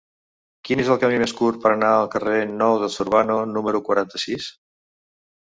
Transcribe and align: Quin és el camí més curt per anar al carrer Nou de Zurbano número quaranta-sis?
Quin 0.69 0.79
és 0.83 0.87
el 0.95 0.97
camí 1.03 1.19
més 1.23 1.33
curt 1.41 1.59
per 1.65 1.73
anar 1.73 1.91
al 1.97 2.09
carrer 2.15 2.39
Nou 2.63 2.79
de 2.85 2.91
Zurbano 2.97 3.37
número 3.53 3.83
quaranta-sis? 3.91 4.51